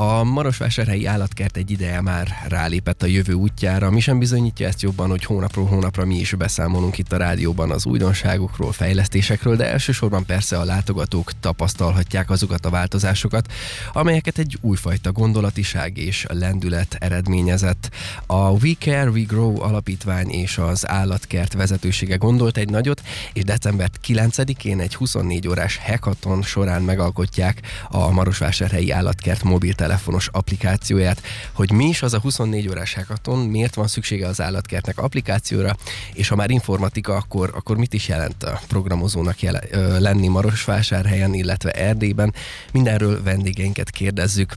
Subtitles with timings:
[0.00, 3.90] A Marosvásárhelyi állatkert egy ideje már rálépett a jövő útjára.
[3.90, 7.86] Mi sem bizonyítja ezt jobban, hogy hónapról hónapra mi is beszámolunk itt a rádióban az
[7.86, 13.52] újdonságokról, fejlesztésekről, de elsősorban persze a látogatók tapasztalhatják azokat a változásokat,
[13.92, 17.90] amelyeket egy újfajta gondolatiság és lendület eredményezett.
[18.26, 23.90] A We Care, We Grow alapítvány és az állatkert vezetősége gondolt egy nagyot, és december
[24.06, 29.42] 9-én egy 24 órás hackathon során megalkotják a Marosvásárhelyi állatkert
[29.90, 31.22] mobiltelefonos applikációját.
[31.52, 35.76] Hogy mi is az a 24 órás hackathon, miért van szüksége az állatkertnek applikációra,
[36.14, 41.34] és ha már informatika, akkor, akkor mit is jelent a programozónak jele, ö, lenni Marosvásárhelyen,
[41.34, 42.34] illetve Erdélyben.
[42.72, 44.56] Mindenről vendégeinket kérdezzük.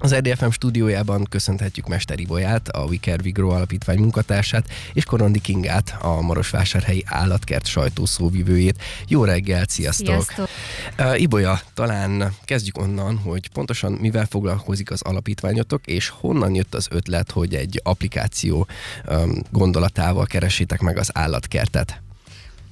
[0.00, 6.20] Az RDFM stúdiójában köszönhetjük Mester Ibolyát, a Wicker Vigro alapítvány munkatársát, és Korondi Kingát, a
[6.20, 8.82] Marosvásárhelyi állatkert sajtószóvivőjét.
[9.08, 10.06] Jó reggelt, sziasztok!
[10.06, 10.48] Sziasztok!
[10.98, 16.88] Uh, Ibolya, talán kezdjük onnan, hogy pontosan mivel foglalkozik az alapítványotok, és honnan jött az
[16.90, 18.66] ötlet, hogy egy applikáció
[19.08, 22.02] um, gondolatával keresétek meg az állatkertet?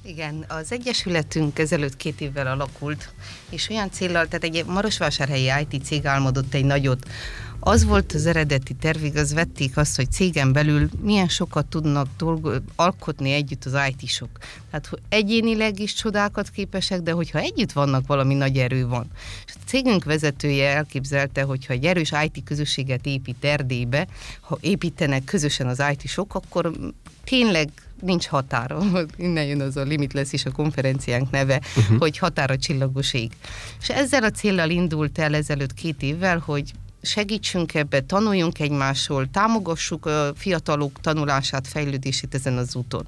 [0.07, 3.13] Igen, az Egyesületünk ezelőtt két évvel alakult,
[3.49, 7.05] és olyan célral, tehát egy Marosvásárhelyi IT cég álmodott egy nagyot.
[7.59, 12.61] Az volt az eredeti tervig, az vették azt, hogy cégen belül milyen sokat tudnak dolgo-
[12.75, 14.29] alkotni együtt az IT-sok.
[14.69, 19.07] Tehát hogy egyénileg is csodákat képesek, de hogyha együtt vannak, valami nagy erő van.
[19.45, 24.07] És a cégünk vezetője elképzelte, hogyha egy erős IT közösséget épít Erdélybe,
[24.39, 26.71] ha építenek közösen az IT-sok, akkor
[27.23, 27.69] tényleg
[28.01, 28.79] nincs határa.
[29.17, 31.97] Innen jön az a Limitless is a konferenciánk neve, uh-huh.
[31.97, 33.31] hogy határa csillagos ég.
[33.81, 40.05] És ezzel a céllal indult el ezelőtt két évvel, hogy segítsünk ebbe, tanuljunk egymásról, támogassuk
[40.05, 43.07] a fiatalok tanulását, fejlődését ezen az úton.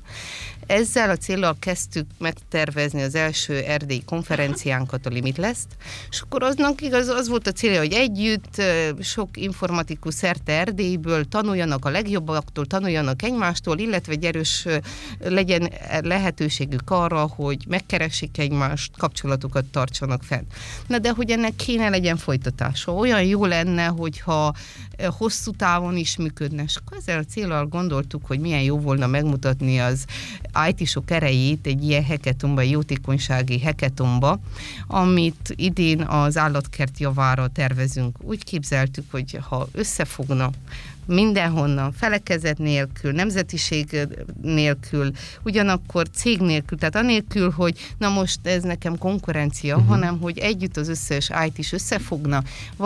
[0.69, 5.67] Ezzel a célral kezdtük megtervezni az első erdélyi konferenciánkat, a Limitless-t,
[6.09, 8.61] és akkor aznak igaz, az volt a célja, hogy együtt
[9.01, 14.65] sok informatikus szerte Erdélyből tanuljanak a legjobbaktól, tanuljanak egymástól, illetve egy erős
[15.19, 20.43] legyen lehetőségük arra, hogy megkeressék egymást, kapcsolatokat tartsanak fenn.
[20.87, 22.93] Na de hogy ennek kéne legyen folytatása.
[22.93, 24.53] Olyan jó lenne, hogyha
[25.17, 26.63] hosszú távon is működne.
[26.63, 30.05] És ezzel a célral gondoltuk, hogy milyen jó volna megmutatni az
[30.67, 34.39] IT-sok erejét egy ilyen heketomba, jótékonysági heketomba,
[34.87, 38.17] amit idén az állatkert javára tervezünk.
[38.21, 40.49] Úgy képzeltük, hogy ha összefogna
[41.05, 44.07] mindenhonnan, felekezet nélkül, nemzetiség
[44.41, 45.11] nélkül,
[45.43, 49.89] ugyanakkor cég nélkül, tehát anélkül, hogy na most ez nekem konkurencia, uh-huh.
[49.89, 52.43] hanem hogy együtt az összes IT is összefogna,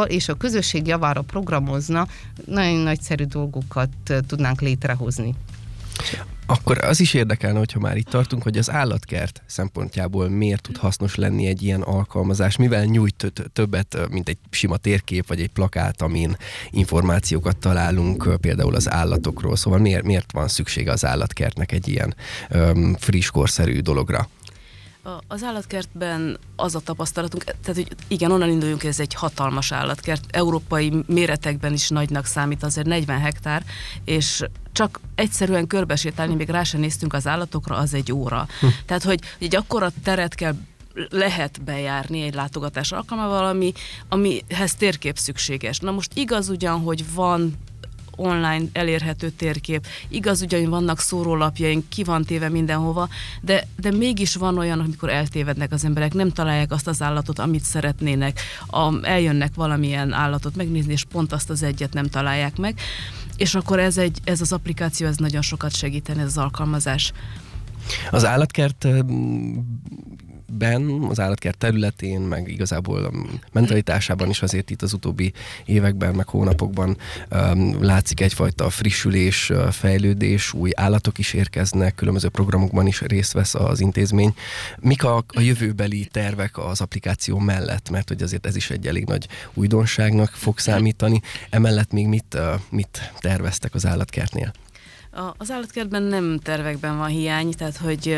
[0.08, 2.08] és a közösség javára programozna,
[2.46, 3.90] nagyon nagyszerű dolgokat
[4.28, 5.34] tudnánk létrehozni.
[6.46, 11.16] Akkor az is érdekelne, hogyha már itt tartunk, hogy az állatkert szempontjából miért tud hasznos
[11.16, 16.38] lenni egy ilyen alkalmazás, mivel nyújt többet, mint egy sima térkép vagy egy plakát, amin
[16.70, 19.56] információkat találunk például az állatokról.
[19.56, 22.16] Szóval miért, miért van szüksége az állatkertnek egy ilyen
[22.50, 24.30] um, friss, korszerű dologra?
[25.28, 30.24] Az állatkertben az a tapasztalatunk, tehát hogy igen, onnan induljunk, hogy ez egy hatalmas állatkert,
[30.32, 33.64] európai méretekben is nagynak számít, azért 40 hektár,
[34.06, 38.48] és csak egyszerűen körbesétálni, még rá sem néztünk az állatokra, az egy óra.
[38.60, 38.68] Hm.
[38.86, 40.56] Tehát, hogy egy akkora teret kell
[41.10, 43.74] lehet bejárni egy látogatás alkalmával, ami,
[44.10, 45.80] amihez térkép szükséges.
[45.80, 47.54] Na most igaz ugyan, hogy van
[48.16, 49.86] online elérhető térkép.
[50.08, 53.10] Igaz, ugyan vannak szórólapjaink, ki van téve mindenhova,
[53.42, 57.64] de, de mégis van olyan, amikor eltévednek az emberek, nem találják azt az állatot, amit
[57.64, 62.80] szeretnének, a, eljönnek valamilyen állatot megnézni, és pont azt az egyet nem találják meg,
[63.38, 67.12] és akkor ez, egy, ez az applikáció, ez nagyon sokat segíteni, ez az alkalmazás.
[68.12, 68.88] Az állatkert
[70.54, 73.12] ben, az állatkert területén, meg igazából a
[73.52, 75.34] mentalitásában is azért itt az utóbbi
[75.66, 76.98] években, meg hónapokban
[77.32, 83.80] um, látszik egyfajta frissülés, fejlődés, új állatok is érkeznek, különböző programokban is részt vesz az
[83.80, 84.34] intézmény.
[84.80, 87.90] Mik a, a jövőbeli tervek az applikáció mellett?
[87.90, 91.22] Mert hogy azért ez is egy elég nagy újdonságnak fog számítani.
[91.50, 94.54] Emellett még mit, uh, mit terveztek az állatkertnél?
[95.38, 98.18] Az állatkertben nem tervekben van hiány, tehát hogy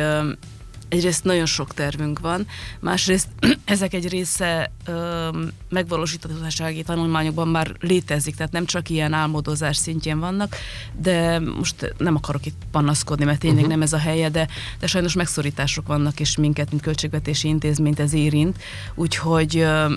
[0.90, 2.48] egyrészt nagyon sok tervünk van,
[2.80, 3.28] másrészt
[3.66, 5.30] ezek egy része ö,
[5.70, 10.56] megvalósíthatósági tanulmányokban már létezik, tehát nem csak ilyen álmodozás szintjén vannak,
[10.98, 13.74] de most nem akarok itt panaszkodni, mert tényleg uh-huh.
[13.74, 14.48] nem ez a helye, de,
[14.80, 18.58] de sajnos megszorítások vannak, és minket, mint költségvetési intézményt ez érint,
[18.96, 19.94] úgyhogy ö,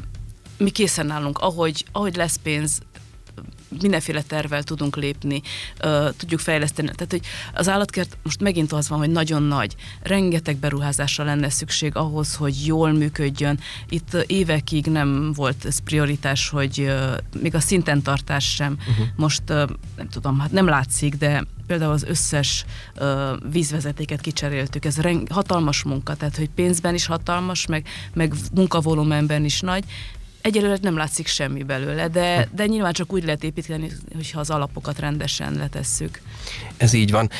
[0.58, 2.80] mi készen állunk, ahogy, ahogy lesz pénz,
[3.80, 5.42] mindenféle tervel tudunk lépni,
[5.84, 6.88] uh, tudjuk fejleszteni.
[6.88, 11.96] Tehát, hogy az állatkert most megint az van, hogy nagyon nagy, rengeteg beruházásra lenne szükség
[11.96, 13.60] ahhoz, hogy jól működjön.
[13.88, 18.76] Itt évekig nem volt ez prioritás, hogy uh, még a szinten tartás sem.
[18.88, 19.06] Uh-huh.
[19.16, 22.64] Most uh, nem tudom, hát nem látszik, de például az összes
[23.00, 24.84] uh, vízvezetéket kicseréltük.
[24.84, 29.84] Ez reng- hatalmas munka, tehát hogy pénzben is hatalmas, meg, meg munkavolumenben is nagy,
[30.40, 34.98] Egyelőre nem látszik semmi belőle, de, de nyilván csak úgy lehet építeni, hogyha az alapokat
[34.98, 36.20] rendesen letesszük.
[36.76, 37.30] Ez így van.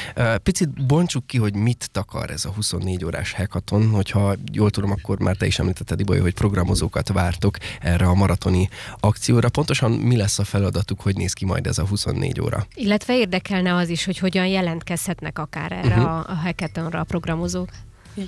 [0.43, 5.19] Picit bontsuk ki, hogy mit takar ez a 24 órás hackathon, hogyha jól tudom, akkor
[5.19, 8.69] már te is említetted, Ibolya, hogy programozókat vártok erre a maratoni
[9.01, 9.49] akcióra.
[9.49, 12.67] Pontosan mi lesz a feladatuk, hogy néz ki majd ez a 24 óra?
[12.75, 16.05] Illetve érdekelne az is, hogy hogyan jelentkezhetnek akár erre uh-huh.
[16.05, 17.69] a, a hackathonra a programozók.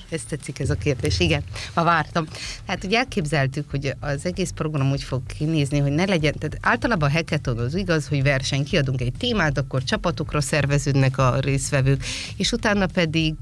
[0.08, 1.42] Ez tetszik ez a kérdés, igen.
[1.74, 2.26] Ma vártam.
[2.66, 7.08] Hát ugye elképzeltük, hogy az egész program úgy fog kinézni, hogy ne legyen, tehát általában
[7.08, 12.04] a hackathon az igaz, hogy verseny, kiadunk egy témát, akkor csapatokra szerveződnek a résztvevők,
[12.36, 13.34] és utána pedig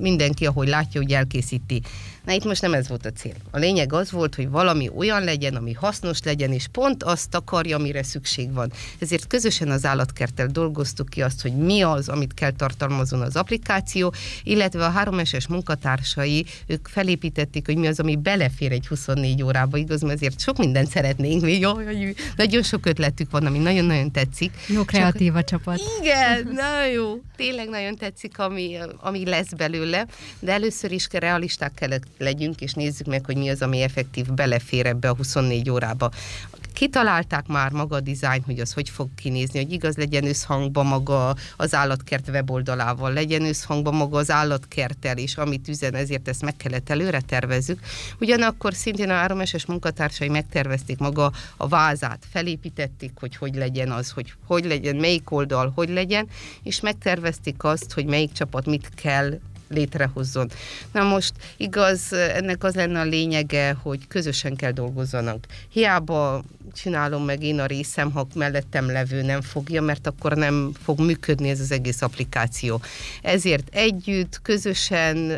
[0.00, 1.82] mindenki, ahogy látja, hogy elkészíti
[2.24, 3.34] Na itt most nem ez volt a cél.
[3.50, 7.76] A lényeg az volt, hogy valami olyan legyen, ami hasznos legyen, és pont azt akarja,
[7.76, 8.72] amire szükség van.
[8.98, 14.12] Ezért közösen az állatkerttel dolgoztuk ki azt, hogy mi az, amit kell tartalmazon az applikáció,
[14.42, 19.76] illetve a 3 es munkatársai, ők felépítették, hogy mi az, ami belefér egy 24 órába,
[19.76, 21.66] igaz, mert ezért sok mindent szeretnénk még.
[22.36, 24.52] Nagyon sok ötletük van, ami nagyon-nagyon tetszik.
[24.68, 25.80] Jó kreatív a csapat.
[26.00, 27.20] Igen, nagyon jó.
[27.36, 30.06] Tényleg nagyon tetszik, ami, ami lesz belőle,
[30.38, 34.86] de először is realisták kellett legyünk, és nézzük meg, hogy mi az, ami effektív belefér
[34.86, 36.10] ebbe a 24 órába.
[36.74, 41.34] Kitalálták már maga a dizájn, hogy az hogy fog kinézni, hogy igaz legyen összhangban maga
[41.56, 46.90] az állatkert weboldalával, legyen összhangban maga az állatkerttel és amit üzen, ezért ezt meg kellett
[46.90, 47.80] előre tervezzük.
[48.20, 54.32] Ugyanakkor szintén a áromeses munkatársai megtervezték maga a vázát, felépítették, hogy hogy legyen az, hogy
[54.46, 56.28] hogy legyen, melyik oldal, hogy legyen,
[56.62, 59.38] és megtervezték azt, hogy melyik csapat mit kell
[59.74, 60.50] létrehozzon.
[60.92, 65.46] Na most igaz, ennek az lenne a lényege, hogy közösen kell dolgozzanak.
[65.68, 71.00] Hiába csinálom meg én a részem, ha mellettem levő nem fogja, mert akkor nem fog
[71.00, 72.80] működni ez az egész applikáció.
[73.22, 75.32] Ezért együtt, közösen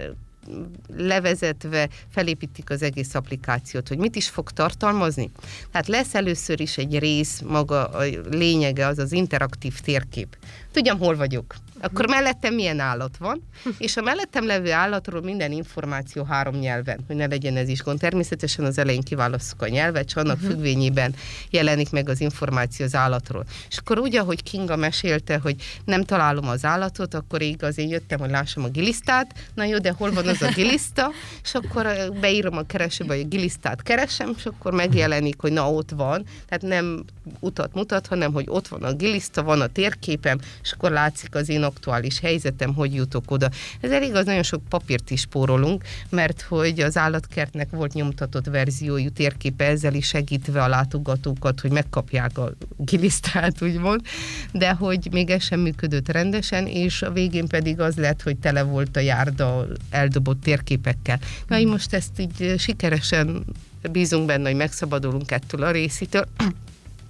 [0.96, 5.30] levezetve felépítik az egész applikációt, hogy mit is fog tartalmazni.
[5.72, 10.36] Tehát lesz először is egy rész, maga a lényege az az interaktív térkép.
[10.72, 11.54] Tudjam, hol vagyok
[11.86, 13.42] akkor mellettem milyen állat van,
[13.78, 17.98] és a mellettem levő állatról minden információ három nyelven, hogy ne legyen ez is gond.
[17.98, 20.50] Természetesen az elején kiválasztjuk a nyelvet, és annak uh-huh.
[20.50, 21.14] függvényében
[21.50, 23.44] jelenik meg az információ az állatról.
[23.68, 28.18] És akkor úgy, ahogy Kinga mesélte, hogy nem találom az állatot, akkor igaz, én jöttem,
[28.18, 31.10] hogy lássam a gilisztát, na jó, de hol van az a giliszta,
[31.42, 31.86] és akkor
[32.20, 36.62] beírom a keresőbe, hogy a gilisztát keresem, és akkor megjelenik, hogy na ott van, tehát
[36.62, 37.04] nem
[37.40, 41.48] utat mutat, hanem hogy ott van a giliszta, van a térképem, és akkor látszik az
[41.48, 43.50] én aktuális helyzetem, hogy jutok oda.
[43.80, 49.10] Ez elég az nagyon sok papírt is spórolunk, mert hogy az állatkertnek volt nyomtatott verziójú
[49.10, 54.00] térképe, ezzel is segítve a látogatókat, hogy megkapják a gilisztát, úgymond,
[54.52, 58.62] de hogy még ez sem működött rendesen, és a végén pedig az lett, hogy tele
[58.62, 61.18] volt a járda eldobott térképekkel.
[61.46, 63.44] Na, így most ezt így sikeresen
[63.90, 66.26] bízunk benne, hogy megszabadulunk ettől a részitől,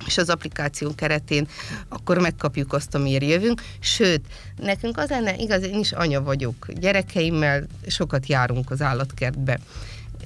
[0.07, 1.49] és az applikáció keretén
[1.89, 3.63] akkor megkapjuk azt, amiért jövünk.
[3.81, 4.27] Sőt,
[4.57, 9.59] nekünk az lenne, igaz, én is anya vagyok, gyerekeimmel sokat járunk az állatkertbe.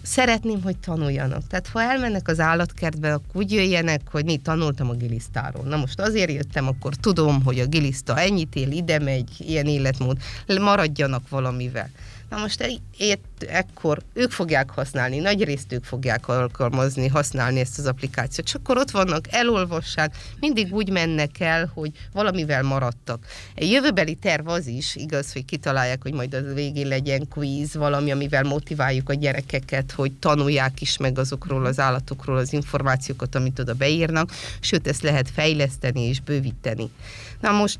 [0.03, 1.47] Szeretném, hogy tanuljanak.
[1.47, 5.65] Tehát ha elmennek az állatkertbe, akkor úgy jöjjenek, hogy mi tanultam a gilisztáról.
[5.65, 10.17] Na most azért jöttem, akkor tudom, hogy a giliszta ennyit él, ide megy, ilyen életmód,
[10.47, 11.91] maradjanak valamivel.
[12.31, 17.87] Na most ért, ekkor ők fogják használni, nagy részt ők fogják alkalmazni, használni ezt az
[17.87, 23.27] applikációt, csak akkor ott vannak, elolvassák, mindig úgy mennek el, hogy valamivel maradtak.
[23.55, 28.11] Egy jövőbeli terv az is, igaz, hogy kitalálják, hogy majd az végén legyen quiz, valami,
[28.11, 33.75] amivel motiváljuk a gyerekeket, hogy tanulják is meg azokról az állatokról az információkat, amit oda
[33.75, 36.91] beírnak, sőt, ezt lehet fejleszteni és bővíteni.
[37.41, 37.79] Na most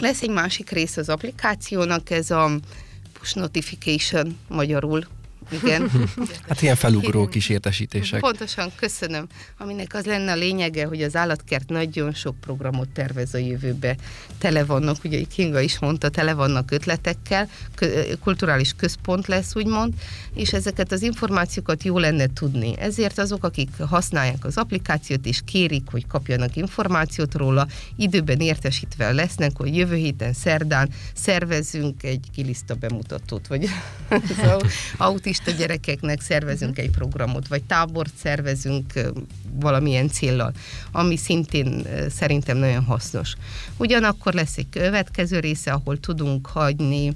[0.00, 2.50] lesz egy másik rész az applikációnak, ez a
[3.32, 5.08] notification magyarul,
[5.50, 5.90] igen.
[6.48, 8.20] hát ilyen felugró kis értesítések.
[8.20, 9.26] Pontosan, köszönöm.
[9.58, 13.96] Aminek az lenne a lényege, hogy az állatkert nagyon sok programot tervez a jövőbe.
[14.38, 17.48] Tele vannak, ugye Kinga is mondta, tele vannak ötletekkel,
[18.22, 19.94] kulturális központ lesz, úgymond,
[20.34, 22.78] és ezeket az információkat jó lenne tudni.
[22.78, 29.50] Ezért azok, akik használják az applikációt és kérik, hogy kapjanak információt róla, időben értesítve lesznek,
[29.56, 33.68] hogy jövő héten szerdán szervezünk egy kiliszta bemutatót, vagy
[34.08, 34.62] az
[34.96, 38.92] autista gyerekeknek szervezünk egy programot, vagy tábort szervezünk
[39.60, 40.52] valamilyen céllal,
[40.92, 43.34] ami szintén szerintem nagyon hasznos.
[43.76, 47.14] Ugyanakkor lesz egy következő része, ahol tudunk hagyni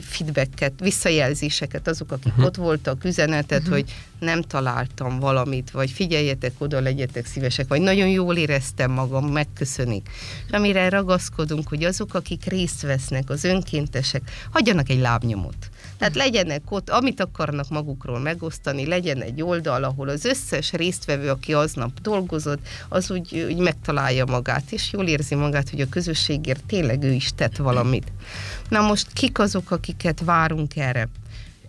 [0.00, 2.44] feedbacket, visszajelzéseket azok, akik uh-huh.
[2.44, 3.74] ott voltak, üzenetet, uh-huh.
[3.74, 10.08] hogy nem találtam valamit, vagy figyeljetek oda, legyetek szívesek, vagy nagyon jól éreztem magam, megköszönik.
[10.46, 15.68] És amire ragaszkodunk, hogy azok, akik részt vesznek, az önkéntesek, hagyjanak egy lábnyomot.
[15.98, 21.54] Tehát legyenek ott, amit akarnak magukról megosztani, legyen egy oldal, ahol az összes résztvevő, aki
[21.54, 27.02] aznap dolgozott, az úgy, úgy megtalálja magát, és jól érzi magát, hogy a közösségért tényleg
[27.02, 28.12] ő is tett valamit.
[28.68, 31.08] Na most kik azok, akiket várunk erre?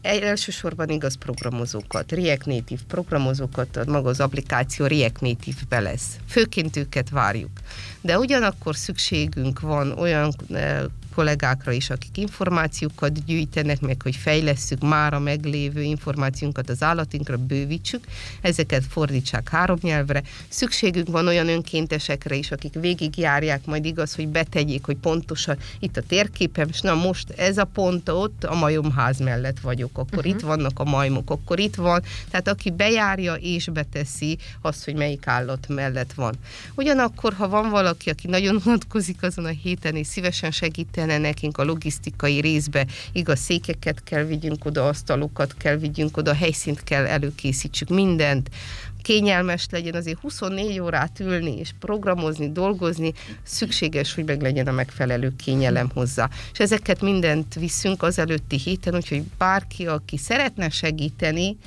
[0.02, 6.18] elsősorban igaz programozókat, React Native programozókat, maga az applikáció React Native-be lesz.
[6.28, 7.52] Főként őket várjuk.
[8.02, 10.82] De ugyanakkor szükségünk van olyan eh,
[11.20, 18.04] kollégákra is, akik információkat gyűjtenek meg, hogy fejlesszük már a meglévő információnkat az állatinkra, bővítsük,
[18.42, 20.24] ezeket fordítsák három nyelvre.
[20.48, 26.02] Szükségünk van olyan önkéntesekre is, akik végigjárják, majd igaz, hogy betegyék, hogy pontosan itt a
[26.02, 30.34] térképem, és na most ez a pont ott a majomház mellett vagyok, akkor uh-huh.
[30.34, 35.28] itt vannak a majmok, akkor itt van, tehát aki bejárja és beteszi azt, hogy melyik
[35.28, 36.36] állat mellett van.
[36.76, 41.58] Ugyanakkor, ha van valaki, aki nagyon unatkozik azon a héten, és szívesen segítene kellene nekünk
[41.58, 47.90] a logisztikai részbe, igaz, székeket kell vigyünk oda, asztalokat kell vigyünk oda, helyszínt kell előkészítsük,
[47.90, 48.50] mindent,
[49.02, 53.14] kényelmes legyen, azért 24 órát ülni és programozni, dolgozni,
[53.44, 56.30] szükséges, hogy meg legyen a megfelelő kényelem hozzá.
[56.52, 61.58] És ezeket mindent viszünk az előtti héten, úgyhogy bárki, aki szeretne segíteni,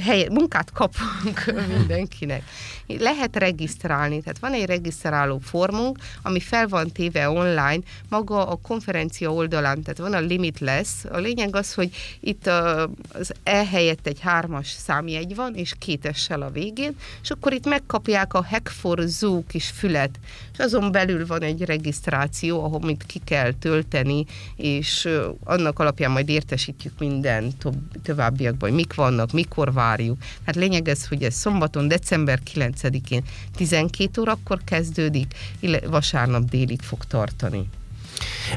[0.00, 2.42] hely, munkát kapunk mindenkinek.
[2.86, 7.78] Lehet regisztrálni, tehát van egy regisztráló formunk, ami fel van téve online,
[8.08, 11.04] maga a konferencia oldalán, tehát van a Limitless.
[11.10, 11.90] A lényeg az, hogy
[12.20, 17.66] itt az E helyett egy hármas számjegy van, és kétessel a végén, és akkor itt
[17.66, 20.18] megkapják a Hack for Zoo kis fület,
[20.52, 24.24] és azon belül van egy regisztráció, ahol mit ki kell tölteni,
[24.56, 25.08] és
[25.44, 27.52] annak alapján majd értesítjük minden
[28.02, 30.22] továbbiakban, hogy mik vannak, mikor várjuk.
[30.46, 33.22] Hát lényeg ez, hogy ez szombaton, december 9-én
[33.56, 37.68] 12 órakor kezdődik, illetve vasárnap délig fog tartani.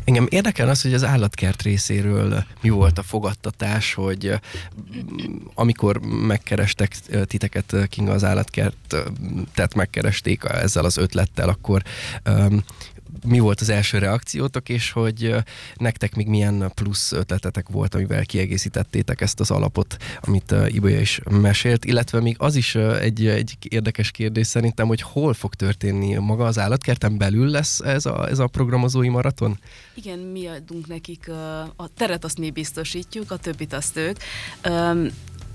[0.03, 4.39] Engem érdekel az, hogy az állatkert részéről mi volt a fogadtatás, hogy
[5.53, 8.95] amikor megkerestek titeket, Kinga az állatkert,
[9.53, 11.81] tehát megkeresték ezzel az ötlettel, akkor
[13.25, 15.35] mi volt az első reakciótok, és hogy
[15.75, 21.85] nektek még milyen plusz ötletetek volt, amivel kiegészítettétek ezt az alapot, amit Ibolya is mesélt,
[21.85, 26.59] illetve még az is egy, egy érdekes kérdés szerintem, hogy hol fog történni maga az
[26.59, 29.59] állatkerten belül lesz ez a, ez a programozói maraton?
[29.93, 31.29] Igen, mi adunk nekik
[31.75, 34.17] a teret, azt mi biztosítjuk, a többit azt ők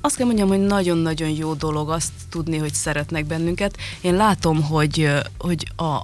[0.04, 3.76] azt kell mondjam, hogy nagyon-nagyon jó dolog azt tudni, hogy szeretnek bennünket.
[4.00, 6.00] Én látom, hogy, hogy a,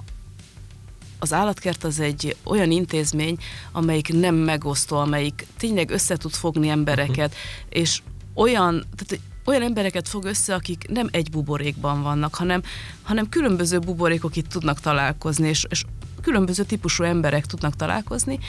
[1.19, 3.37] az állatkert az egy olyan intézmény,
[3.71, 7.35] amelyik nem megosztó, amelyik tényleg össze tud fogni embereket,
[7.69, 8.01] és
[8.33, 12.61] olyan, tehát olyan embereket fog össze, akik nem egy buborékban vannak, hanem,
[13.03, 15.83] hanem különböző buborékok itt tudnak találkozni, és, és
[16.21, 18.39] különböző típusú emberek tudnak találkozni.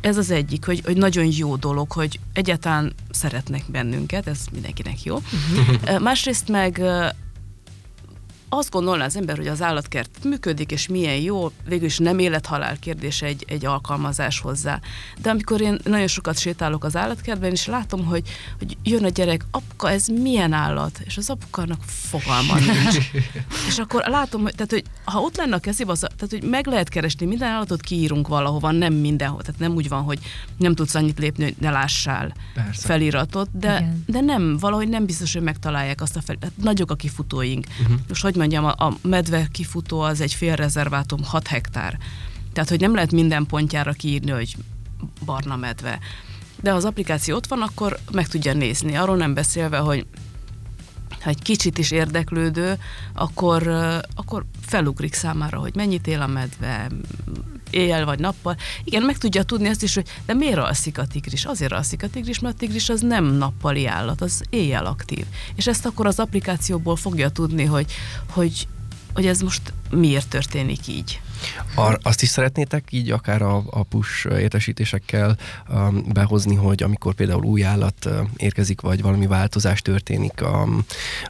[0.00, 5.16] Ez az egyik, hogy, hogy nagyon jó dolog, hogy egyáltalán szeretnek bennünket, ez mindenkinek jó.
[5.16, 6.00] Uh-huh.
[6.00, 6.82] Másrészt meg
[8.54, 12.78] azt gondolná az ember, hogy az állatkert működik, és milyen jó, végül is nem élethalál
[12.78, 14.80] kérdés egy, egy alkalmazás hozzá.
[15.22, 18.22] De amikor én nagyon sokat sétálok az állatkertben, és látom, hogy,
[18.58, 21.00] hogy jön a gyerek, apka, ez milyen állat?
[21.04, 22.96] És az apukának fogalma nincs.
[23.68, 26.66] és akkor látom, hogy, tehát, hogy ha ott lenne a kezében, az, tehát hogy meg
[26.66, 29.42] lehet keresni, minden állatot kiírunk valahova, nem mindenhol.
[29.42, 30.18] Tehát nem úgy van, hogy
[30.56, 32.86] nem tudsz annyit lépni, hogy ne lássál Persze.
[32.86, 36.36] feliratot, de, de nem, valahogy nem biztos, hogy megtalálják azt a fel.
[36.40, 37.66] Hát nagyok a kifutóink.
[37.80, 37.96] Uh-huh.
[38.08, 41.98] Most hogy mondjam, a, a medve kifutó az egy fél rezervátum 6 hektár.
[42.52, 44.56] Tehát, hogy nem lehet minden pontjára kiírni, hogy
[45.24, 45.98] barna medve.
[46.60, 48.96] De ha az applikáció ott van, akkor meg tudja nézni.
[48.96, 50.06] Arról nem beszélve, hogy
[51.20, 52.78] ha egy kicsit is érdeklődő,
[53.12, 53.68] akkor,
[54.14, 56.86] akkor felugrik számára, hogy mennyit él a medve,
[57.72, 58.56] éjjel vagy nappal.
[58.84, 61.44] Igen, meg tudja tudni azt is, hogy de miért alszik a tigris?
[61.44, 65.24] Azért alszik a tigris, mert a tigris az nem nappali állat, az éjjel aktív.
[65.54, 67.92] És ezt akkor az applikációból fogja tudni, hogy,
[68.30, 68.68] hogy,
[69.14, 71.20] hogy ez most miért történik így.
[71.74, 75.36] Ar, azt is szeretnétek így akár a, a push értesítésekkel
[75.68, 80.62] um, behozni, hogy amikor például új állat uh, érkezik, vagy valami változás történik a,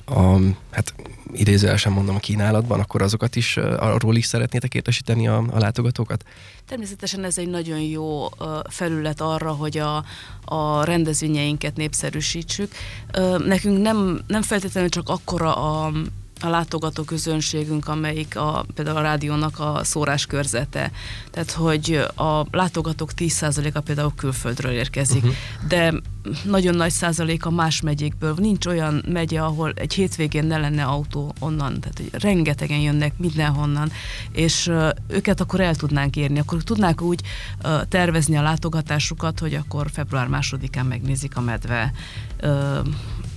[0.04, 0.38] a
[0.71, 0.95] hát
[1.33, 6.25] idézőesen mondom a kínálatban, akkor azokat is, uh, arról is szeretnétek értesíteni a, a látogatókat?
[6.69, 8.31] Természetesen ez egy nagyon jó uh,
[8.69, 10.04] felület arra, hogy a,
[10.45, 12.73] a rendezvényeinket népszerűsítsük.
[13.19, 15.92] Uh, nekünk nem, nem feltétlenül csak akkora a
[16.42, 20.90] a látogató közönségünk, amelyik a, például a rádiónak a szóráskörzete.
[21.30, 25.37] Tehát, hogy a látogatók 10%-a például külföldről érkezik, uh-huh.
[25.68, 25.92] de
[26.44, 28.34] nagyon nagy százalék a más megyékből.
[28.38, 33.90] Nincs olyan megye, ahol egy hétvégén ne lenne autó onnan, tehát hogy rengetegen jönnek mindenhonnan,
[34.32, 37.20] és uh, őket akkor el tudnánk érni, akkor tudnák úgy
[37.64, 41.92] uh, tervezni a látogatásukat, hogy akkor február másodikán megnézik a medve
[42.42, 42.78] uh,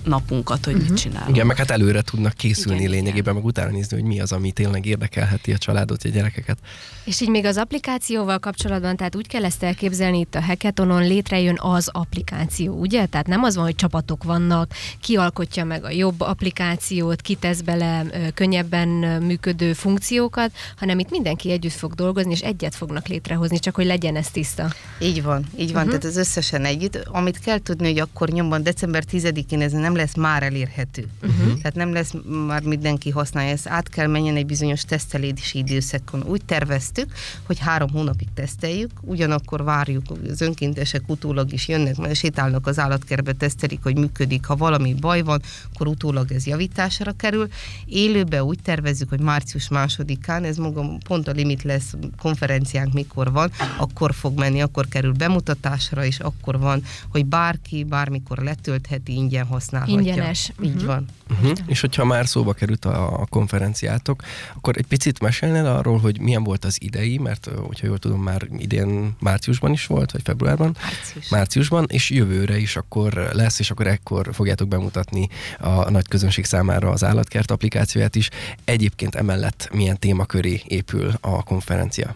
[0.06, 0.90] napunkat, hogy uh-huh.
[0.90, 1.10] mit mhm.
[1.10, 1.36] csinálunk.
[1.36, 3.34] Igen, meg hát előre tudnak készülni igen, lényegében, igen.
[3.34, 6.58] meg utána nézni, hogy mi az, ami tényleg érdekelheti a családot, a gyerekeket.
[7.04, 11.58] És így még az applikációval kapcsolatban, tehát úgy kell ezt elképzelni, itt a hackathonon létrejön
[11.62, 13.06] az applikáció, ugye?
[13.06, 14.72] Tehát nem az van, hogy csapatok vannak,
[15.02, 18.88] ki alkotja meg a jobb applikációt, ki tesz bele könnyebben
[19.22, 24.16] működő funkciókat, hanem itt mindenki együtt fog dolgozni, és egyet fognak létrehozni, csak hogy legyen
[24.16, 24.70] ez tiszta.
[25.00, 26.00] Így van, így van, uh-huh.
[26.00, 26.96] tehát az összesen együtt.
[26.96, 31.08] Amit kell tudni, hogy akkor nyomban december 10-én ez nem lesz már elérhető.
[31.22, 31.48] Uh-huh.
[31.48, 32.14] Tehát nem lesz
[32.48, 36.24] már mindenki használja, ezt át kell menjen egy bizonyos tesztelési időszakon.
[36.24, 42.68] Úgy terveztük, hogy három hónapig teszteljük, ugyanakkor várjuk, az önkéntesek utólag is jönnek, mert sétálnak
[42.68, 44.46] az állatkertbe, tesztelik, hogy működik.
[44.46, 45.42] Ha valami baj van,
[45.74, 47.48] akkor utólag ez javításra kerül.
[47.86, 53.52] Élőbe úgy tervezzük, hogy március másodikán, ez maga pont a limit lesz, konferenciánk mikor van,
[53.78, 59.46] akkor fog menni, akkor kerül bemutatásra, és akkor van, hogy bárki bármikor letöltheti, ingyen
[59.86, 60.14] használhatja.
[60.14, 60.52] Ingyenes.
[60.62, 60.86] Így uh-huh.
[60.86, 61.06] van.
[61.30, 61.58] Uh-huh.
[61.66, 64.24] És hogyha már szóba került a, a konferenciátok,
[64.56, 68.48] akkor egy picit mesélnél arról, hogy milyen volt az idei, mert hogyha jól tudom, már
[68.58, 70.78] idén márciusban is volt, vagy februárban?
[70.82, 71.30] Március.
[71.30, 75.28] Márciusban, és jövőre is akkor lesz, és akkor ekkor fogjátok bemutatni
[75.60, 78.30] a nagy közönség számára az állatkert applikációját is.
[78.64, 82.16] Egyébként emellett milyen témaköré épül a konferencia?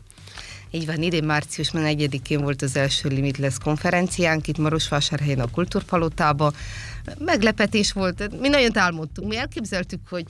[0.72, 6.54] Így van, idén márciusban 1-én volt az első Limitless konferenciánk itt Marosvásárhelyen a Kultúrpalotában.
[7.18, 10.26] Meglepetés volt, mi nagyon álmodtunk, mi elképzeltük, hogy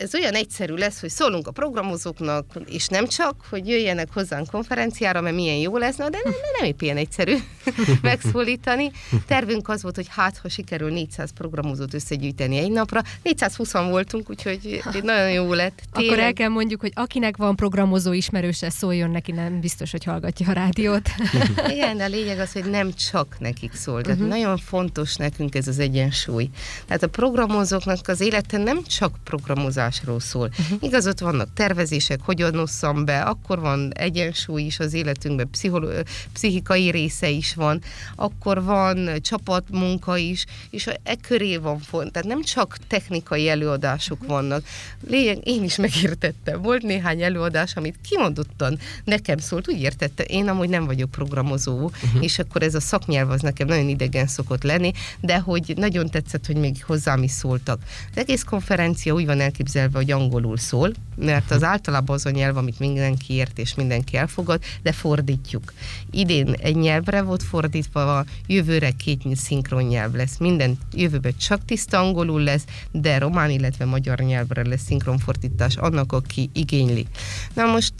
[0.00, 5.20] ez olyan egyszerű lesz, hogy szólunk a programozóknak, és nem csak, hogy jöjjenek hozzánk konferenciára,
[5.20, 7.36] mert milyen jó lesz, de nem, nem épp ilyen egyszerű
[8.02, 8.90] megszólítani.
[9.26, 14.82] Tervünk az volt, hogy hát, ha sikerül 400 programozót összegyűjteni egy napra, 420 voltunk, úgyhogy
[15.02, 15.82] nagyon jó lett.
[15.92, 16.12] Tényleg.
[16.12, 20.48] Akkor el kell mondjuk, hogy akinek van programozó ismerőse, szóljon neki, nem biztos, hogy hallgatja
[20.48, 21.08] a rádiót.
[21.74, 24.02] Igen, de a lényeg az, hogy nem csak nekik szól.
[24.02, 24.34] Tehát uh-huh.
[24.34, 26.48] nagyon fontos nekünk ez az egyensúly.
[26.86, 30.50] Tehát a programozóknak az élete nem csak programozás, tanulásról szól.
[30.58, 30.78] Uh-huh.
[30.82, 36.90] Igaz, ott vannak tervezések, hogyan osszam be, akkor van egyensúly is az életünkben, pszicholo- pszichikai
[36.90, 37.82] része is van,
[38.16, 42.12] akkor van csapatmunka is, és e köré van font.
[42.12, 44.36] Tehát nem csak technikai előadások uh-huh.
[44.36, 44.64] vannak.
[45.08, 46.62] Lényeg, én is megértettem.
[46.62, 52.22] Volt néhány előadás, amit kimondottan nekem szólt, úgy értette, én amúgy nem vagyok programozó, uh-huh.
[52.22, 56.46] és akkor ez a szaknyelv az nekem nagyon idegen szokott lenni, de hogy nagyon tetszett,
[56.46, 57.80] hogy még hozzám is szóltak.
[58.10, 62.30] Az egész konferencia úgy van elképzelve, elképzelve, hogy angolul szól, mert az általában az a
[62.30, 65.72] nyelv, amit mindenki ért és mindenki elfogad, de fordítjuk.
[66.10, 70.36] Idén egy nyelvre volt fordítva, a jövőre két szinkron nyelv lesz.
[70.38, 76.50] Minden jövőben csak tiszta angolul lesz, de román, illetve magyar nyelvre lesz szinkronfordítás annak, aki
[76.52, 77.06] igényli.
[77.54, 77.94] Na most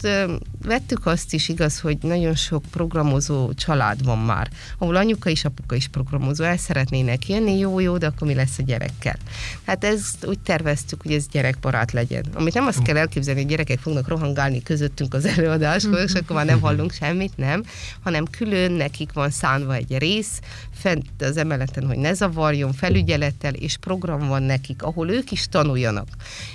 [0.65, 5.75] vettük azt is igaz, hogy nagyon sok programozó család van már, ahol anyuka és apuka
[5.75, 9.17] is programozó, el szeretnének jönni, jó, jó, de akkor mi lesz a gyerekkel?
[9.65, 12.25] Hát ezt úgy terveztük, hogy ez gyerekbarát barát legyen.
[12.33, 16.45] Amit nem azt kell elképzelni, hogy gyerekek fognak rohangálni közöttünk az előadáskor, és akkor már
[16.45, 17.63] nem hallunk semmit, nem,
[18.03, 20.39] hanem külön nekik van szánva egy rész,
[20.73, 26.07] fent az emeleten, hogy ne zavarjon, felügyelettel, és program van nekik, ahol ők is tanuljanak.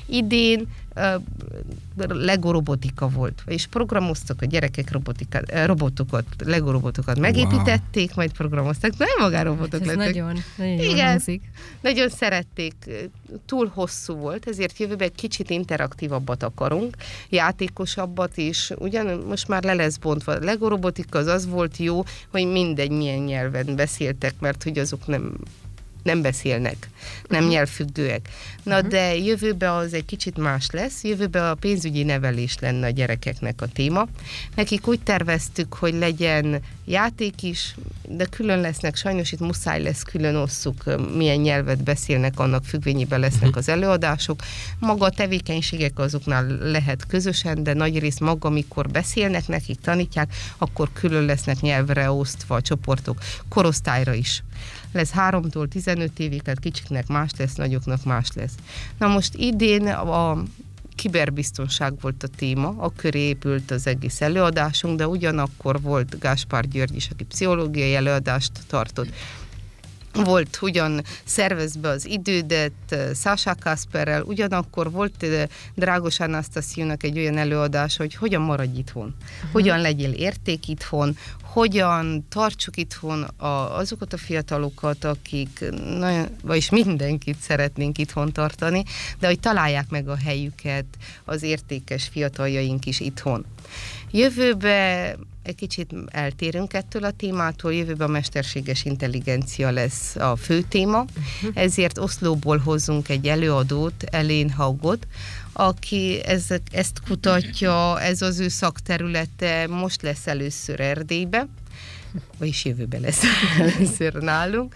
[0.06, 0.66] Idén
[1.96, 8.16] Lego robotika volt, és programoztak a gyerekek robotika, robotokat, Lego robotokat megépítették, wow.
[8.16, 10.06] majd programoztak, nem magá robotok Ez lettek.
[10.06, 11.42] nagyon, nagyon Igen, hangzik.
[11.80, 12.74] nagyon szerették,
[13.46, 16.96] túl hosszú volt, ezért jövőben egy kicsit interaktívabbat akarunk,
[17.28, 20.38] játékosabbat is, ugyan most már le lesz bontva.
[20.38, 25.36] Lego robotika az az volt jó, hogy mindegy milyen nyelven beszéltek, mert hogy azok nem
[26.06, 26.88] nem beszélnek,
[27.28, 27.54] nem uh-huh.
[27.54, 28.28] nyelvfüggőek.
[28.62, 28.90] Na uh-huh.
[28.90, 33.66] de jövőben az egy kicsit más lesz, jövőben a pénzügyi nevelés lenne a gyerekeknek a
[33.66, 34.06] téma.
[34.54, 37.74] Nekik úgy terveztük, hogy legyen játék is,
[38.08, 40.84] de külön lesznek, sajnos itt muszáj lesz külön osszuk,
[41.16, 43.56] milyen nyelvet beszélnek, annak függvényében lesznek uh-huh.
[43.56, 44.40] az előadások.
[44.78, 50.88] Maga a tevékenységek azoknál lehet közösen, de nagy rész maga, amikor beszélnek nekik, tanítják, akkor
[50.92, 54.42] külön lesznek nyelvre osztva a csoportok, korosztályra is
[54.96, 58.54] lesz 3-tól 15 évig, tehát kicsiknek más lesz, nagyoknak más lesz.
[58.98, 60.42] Na most idén a
[60.94, 66.96] kiberbiztonság volt a téma, a köré épült az egész előadásunk, de ugyanakkor volt Gáspár György
[66.96, 69.08] is, aki pszichológiai előadást tartott
[70.24, 75.26] volt ugyan szervezve az idődet Sasha Kasperrel, ugyanakkor volt
[75.74, 79.14] Drágos Anastasiunak egy olyan előadás, hogy hogyan maradj itthon,
[79.52, 85.64] hogyan legyél érték itthon, hogyan tartsuk itthon a, azokat a fiatalokat, akik
[85.98, 88.82] nagyon, vagyis mindenkit szeretnénk itthon tartani,
[89.18, 90.84] de hogy találják meg a helyüket
[91.24, 93.44] az értékes fiataljaink is itthon.
[94.10, 95.16] Jövőbe
[95.46, 101.50] egy kicsit eltérünk ettől a témától, jövőben a mesterséges intelligencia lesz a fő téma, uh-huh.
[101.54, 105.06] ezért Oszlóból hozunk egy előadót, Elén Haugot,
[105.52, 111.46] aki ez, ezt kutatja, ez az ő szakterülete, most lesz először Erdélybe,
[112.38, 113.22] vagyis jövőben lesz
[113.58, 114.74] először nálunk.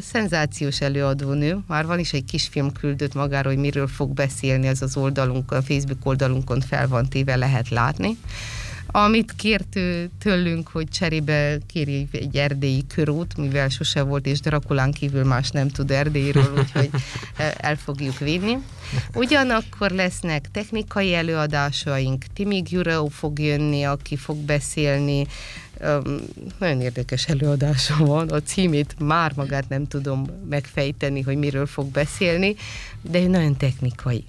[0.00, 4.96] Szenzációs előadónő, már van is egy kisfilm küldött magáról, hogy miről fog beszélni, ez az
[4.96, 8.16] oldalunkon, a Facebook oldalunkon fel van téve, lehet látni
[8.96, 9.78] amit kért
[10.18, 15.68] tőlünk, hogy cserébe kéri egy erdélyi körút, mivel sose volt, és Drakulán kívül más nem
[15.68, 16.90] tud Erdélyről, úgyhogy
[17.56, 18.58] el fogjuk vinni.
[19.14, 25.26] Ugyanakkor lesznek technikai előadásaink, Timi Gyurau fog jönni, aki fog beszélni,
[25.80, 26.20] um,
[26.58, 32.54] nagyon érdekes előadása van, a címét már magát nem tudom megfejteni, hogy miről fog beszélni,
[33.02, 34.24] de nagyon technikai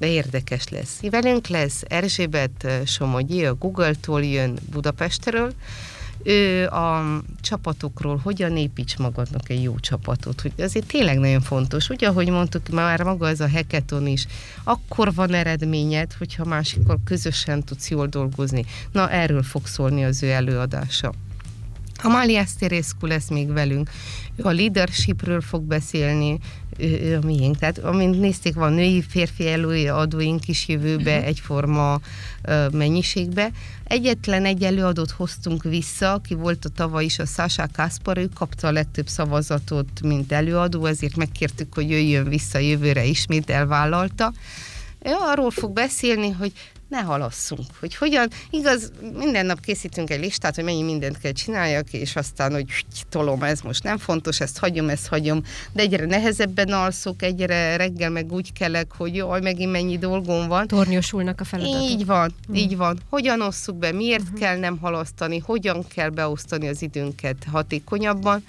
[0.00, 1.00] de érdekes lesz.
[1.10, 5.52] Velünk lesz Erzsébet Somogyi, a Google-tól jön Budapestről,
[6.22, 12.08] ő a csapatokról hogyan építs magadnak egy jó csapatot, hogy azért tényleg nagyon fontos, ugye,
[12.08, 14.26] ahogy mondtuk, már maga ez a hackathon is,
[14.64, 18.64] akkor van eredményed, hogyha másikkal közösen tudsz jól dolgozni.
[18.92, 21.12] Na, erről fog szólni az ő előadása.
[22.02, 23.90] Amalia Szterészku lesz még velünk.
[24.36, 26.38] Ő a leadershipről fog beszélni,
[26.80, 27.58] ő, ő a miénk.
[27.58, 31.26] Tehát, amint nézték, van női, férfi előadóink is jövőbe uh-huh.
[31.26, 32.00] egyforma
[32.48, 33.50] uh, mennyiségbe.
[33.84, 38.66] Egyetlen egy előadót hoztunk vissza, aki volt a tavaly is, a Sasha Kaspar, ő kapta
[38.66, 44.32] a legtöbb szavazatot, mint előadó, ezért megkértük, hogy jöjjön vissza jövőre ismét, elvállalta.
[45.04, 46.52] Ő arról fog beszélni, hogy
[46.90, 47.66] ne halasszunk.
[47.80, 52.52] Hogy hogyan, igaz, minden nap készítünk egy listát, hogy mennyi mindent kell csináljak, és aztán,
[52.52, 57.76] hogy tolom, ez most nem fontos, ezt hagyom, ezt hagyom, de egyre nehezebben alszok, egyre
[57.76, 60.66] reggel meg úgy kelek, hogy jaj, megint mennyi dolgom van.
[60.66, 61.88] Tornyosulnak a feladatok.
[61.88, 62.54] Így van, mm.
[62.54, 62.98] így van.
[63.08, 64.34] Hogyan osszuk be, miért mm-hmm.
[64.34, 68.44] kell nem halasztani, hogyan kell beosztani az időnket hatékonyabban,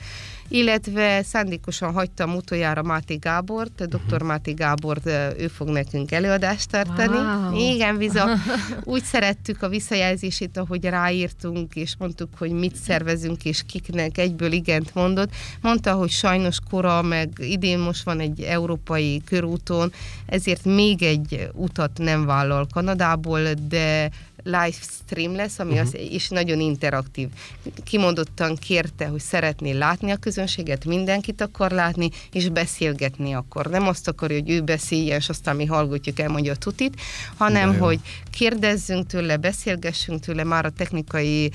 [0.52, 4.22] illetve szándékosan hagytam utoljára Máté Gábort, dr.
[4.22, 4.98] Máté Gábor,
[5.38, 7.18] ő fog nekünk előadást tartani.
[7.18, 7.74] Wow.
[7.74, 8.30] Igen, biza.
[8.84, 14.94] Úgy szerettük a visszajelzését, ahogy ráírtunk, és mondtuk, hogy mit szervezünk, és kiknek egyből igent
[14.94, 15.30] mondott.
[15.62, 19.92] Mondta, hogy sajnos kora, meg idén most van egy európai körúton,
[20.26, 24.10] ezért még egy utat nem vállal Kanadából, de
[24.44, 25.88] livestream lesz, ami uh-huh.
[25.88, 27.28] az is nagyon interaktív.
[27.84, 33.66] Kimondottan kérte, hogy szeretné látni a közönséget, mindenkit akar látni, és beszélgetni akar.
[33.66, 37.02] Nem azt akarja, hogy ő beszéljen, és aztán mi hallgatjuk, elmondja a tutit,
[37.38, 38.00] hanem, hogy
[38.32, 41.52] kérdezzünk tőle, beszélgessünk tőle, már a technikai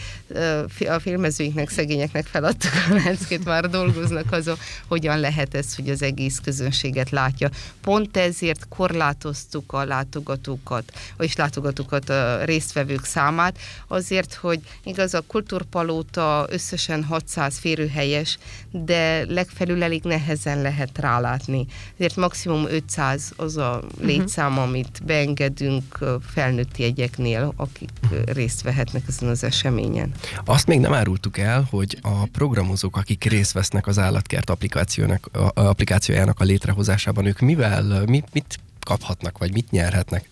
[0.88, 6.38] a filmezőinknek, szegényeknek feladtuk a leckét, már dolgoznak azon, hogyan lehet ez, hogy az egész
[6.38, 7.50] közönséget látja.
[7.80, 15.20] Pont ezért korlátoztuk a látogatókat, vagyis látogatókat a részt résztvevők számát, azért, hogy igaz a
[15.20, 18.38] kultúrpalóta összesen 600 férőhelyes,
[18.70, 21.66] de legfelül elég nehezen lehet rálátni.
[21.94, 24.64] Ezért maximum 500 az a létszám, uh-huh.
[24.64, 25.98] amit beengedünk
[26.32, 27.90] felnőtti jegyeknél, akik
[28.24, 30.12] részt vehetnek ezen az eseményen.
[30.44, 36.40] Azt még nem árultuk el, hogy a programozók, akik részt vesznek az állatkert applikációnak, applikációjának
[36.40, 40.28] a létrehozásában, ők mivel, mit, mit kaphatnak, vagy mit nyerhetnek?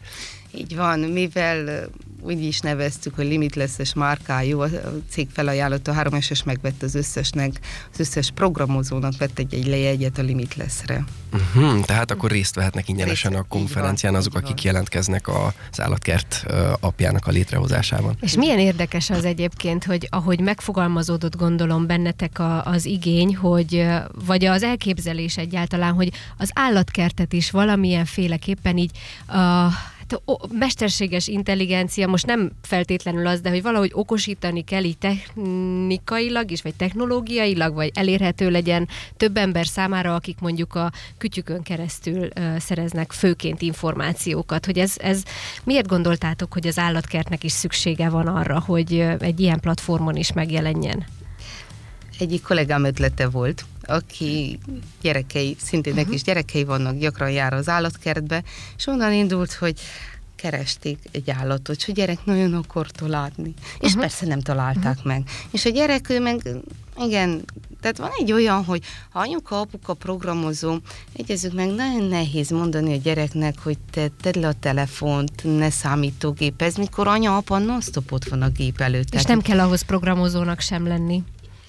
[0.57, 1.89] Így van, mivel
[2.25, 4.69] úgy is neveztük, hogy limitless márkájú, a
[5.11, 7.61] cég felajánlotta, a 3 es megvett az összesnek,
[7.93, 11.05] az összes programozónak vett egy, egy lejegyet a Limitlessre.
[11.33, 14.65] Uh-huh, tehát akkor részt vehetnek ingyenesen részt, a konferencián van, azok, akik van.
[14.65, 16.47] jelentkeznek az állatkert
[16.81, 18.17] apjának a létrehozásában.
[18.21, 23.87] És milyen érdekes az egyébként, hogy ahogy megfogalmazódott gondolom bennetek a, az igény, hogy
[24.27, 28.91] vagy az elképzelés egyáltalán, hogy az állatkertet is valamilyen féleképpen így
[29.27, 29.69] a
[30.11, 36.51] hát o, mesterséges intelligencia most nem feltétlenül az, de hogy valahogy okosítani kell így technikailag
[36.51, 42.59] is, vagy technológiailag, vagy elérhető legyen több ember számára, akik mondjuk a kütyükön keresztül uh,
[42.59, 44.67] szereznek főként információkat.
[44.67, 45.23] Hogy ez, ez
[45.65, 51.05] miért gondoltátok, hogy az állatkertnek is szüksége van arra, hogy egy ilyen platformon is megjelenjen?
[52.19, 54.59] Egyik kollégám ötlete volt, aki
[55.01, 56.07] gyerekei, szintén uh-huh.
[56.07, 58.43] neki is gyerekei vannak, gyakran jár az állatkertbe,
[58.77, 59.81] és onnan indult, hogy
[60.37, 63.55] keresték egy állatot, és a gyerek nagyon akarta látni.
[63.79, 64.01] És uh-huh.
[64.01, 65.13] persze nem találták uh-huh.
[65.13, 65.23] meg.
[65.51, 66.49] És a gyerek ő meg,
[66.99, 67.45] igen,
[67.81, 70.79] tehát van egy olyan, hogy ha anyuka, apuka programozó,
[71.13, 76.77] egyezzük meg, nagyon nehéz mondani a gyereknek, hogy te tedd le a telefont, ne számítógépez,
[76.77, 77.63] mikor anya, apa
[78.11, 79.15] ott van a gép előtt.
[79.15, 81.23] És nem kell ahhoz programozónak sem lenni.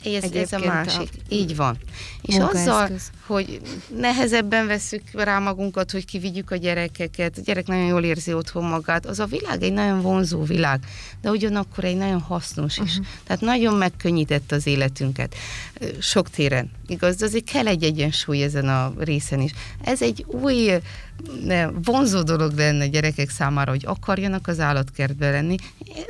[0.05, 1.09] Ez, ez a másik.
[1.13, 1.19] A...
[1.29, 1.77] Így van.
[2.21, 2.89] És azzal,
[3.25, 3.61] hogy
[3.97, 9.05] nehezebben veszük rá magunkat, hogy kivigyük a gyerekeket, a gyerek nagyon jól érzi otthon magát,
[9.05, 10.79] az a világ egy nagyon vonzó világ,
[11.21, 12.91] de ugyanakkor egy nagyon hasznos is.
[12.91, 13.05] Uh-huh.
[13.23, 15.35] Tehát nagyon megkönnyített az életünket.
[15.99, 16.71] Sok téren.
[16.87, 19.51] Igaz, de azért kell egy egyensúly ezen a részen is.
[19.83, 20.71] Ez egy új
[21.83, 25.55] vonzó dolog lenne a gyerekek számára, hogy akarjanak az állatkertbe lenni,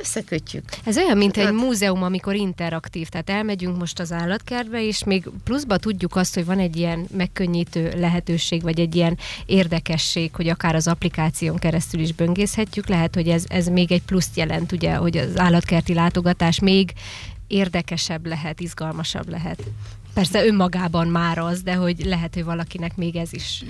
[0.00, 0.64] összekötjük.
[0.84, 5.76] Ez olyan, mint egy múzeum, amikor interaktív, tehát elmegyünk most az állatkertbe, és még pluszba
[5.76, 10.88] tudjuk azt, hogy van egy ilyen megkönnyítő lehetőség, vagy egy ilyen érdekesség, hogy akár az
[10.88, 15.38] applikáción keresztül is böngészhetjük, lehet, hogy ez, ez még egy pluszt jelent, ugye, hogy az
[15.38, 16.92] állatkerti látogatás még
[17.46, 19.62] érdekesebb lehet, izgalmasabb lehet.
[20.14, 23.62] Persze önmagában már az, de hogy lehet, hogy valakinek még ez is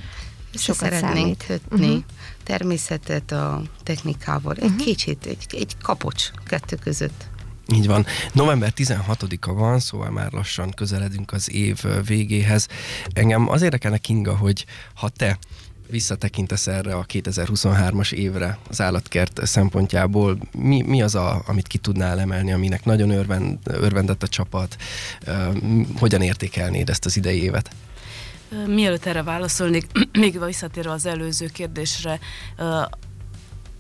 [0.54, 2.02] sokat szeretnénk kötni uh-huh.
[2.42, 4.54] természetet a technikával.
[4.54, 4.84] Egy uh-huh.
[4.84, 7.26] kicsit, egy, egy kapocs kettő között.
[7.74, 8.06] Így van.
[8.32, 12.68] November 16-a van, szóval már lassan közeledünk az év végéhez.
[13.12, 15.38] Engem az érdekelne, Kinga, hogy ha te
[15.90, 22.20] visszatekintesz erre a 2023-as évre az állatkert szempontjából, mi, mi az, a, amit ki tudnál
[22.20, 24.76] emelni, aminek nagyon örvend, örvendett a csapat?
[25.98, 27.70] Hogyan értékelnéd ezt az idei évet?
[28.66, 29.86] Mielőtt erre válaszolnék,
[30.18, 32.18] még visszatérve az előző kérdésre,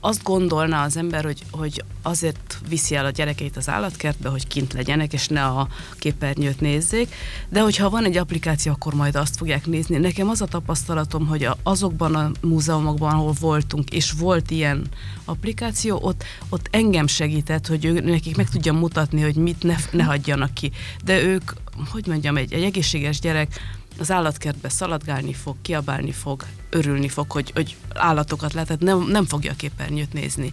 [0.06, 4.72] azt gondolná az ember, hogy, hogy azért viszi el a gyerekeit az állatkertbe, hogy kint
[4.72, 7.14] legyenek, és ne a képernyőt nézzék,
[7.48, 9.96] de hogyha van egy applikáció, akkor majd azt fogják nézni.
[9.96, 14.86] Nekem az a tapasztalatom, hogy azokban a múzeumokban, ahol voltunk, és volt ilyen
[15.24, 20.02] applikáció, ott, ott engem segített, hogy ő, nekik meg tudjam mutatni, hogy mit ne, ne
[20.02, 20.70] hagyjanak ki.
[21.04, 21.52] De ők,
[21.90, 23.60] hogy mondjam, egy, egy egészséges gyerek
[23.98, 29.52] az állatkertbe szaladgálni fog, kiabálni fog, örülni fog, hogy, hogy állatokat lehet, nem, nem fogja
[29.52, 30.52] a képernyőt nézni.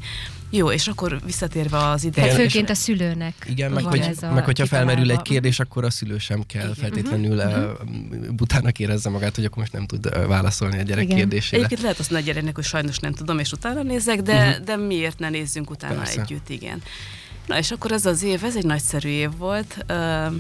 [0.50, 2.22] Jó, és akkor visszatérve az ide.
[2.22, 3.34] Hát főként a szülőnek.
[3.50, 6.76] Igen, meg, hogy, meg hogyha felmerül egy kérdés, akkor a szülő sem kell Igen.
[6.76, 7.72] feltétlenül uh-huh.
[8.36, 11.18] butának érezze magát, hogy akkor most nem tud válaszolni a gyerek Igen.
[11.18, 11.58] kérdésére.
[11.58, 14.66] Egyébként lehet azt mondani a gyereknek, hogy sajnos nem tudom, és utána nézek, de, uh-huh.
[14.66, 16.22] de miért ne nézzünk utána Persze.
[16.22, 16.82] együtt, igen.
[17.46, 19.86] Na és akkor ez az év, ez egy nagyszerű év volt.
[19.90, 20.34] Uh,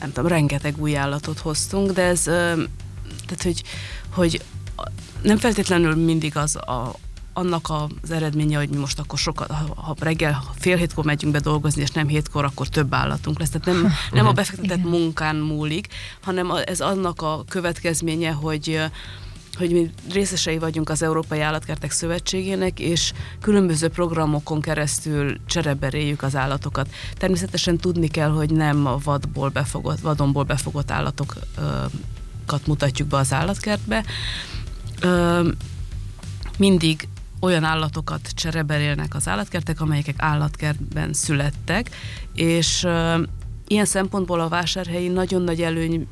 [0.00, 3.62] nem tudom, rengeteg új állatot hoztunk, de ez, tehát hogy,
[4.10, 4.42] hogy
[5.22, 6.94] nem feltétlenül mindig az a,
[7.32, 11.38] annak az eredménye, hogy mi most akkor sokat, ha, ha reggel fél hétkor megyünk be
[11.38, 13.50] dolgozni, és nem hétkor, akkor több állatunk lesz.
[13.50, 15.88] Tehát nem, nem a befektetett munkán múlik,
[16.20, 18.80] hanem ez annak a következménye, hogy
[19.58, 26.88] hogy mi részesei vagyunk az Európai Állatkertek Szövetségének, és különböző programokon keresztül csereberéljük az állatokat.
[27.14, 34.04] Természetesen tudni kell, hogy nem a vadból befogott, vadonból befogott állatokat mutatjuk be az állatkertbe.
[36.58, 37.08] Mindig
[37.40, 41.90] olyan állatokat csereberélnek az állatkertek, amelyek állatkertben születtek,
[42.34, 42.86] és
[43.66, 46.06] ilyen szempontból a vásárhelyi nagyon nagy előny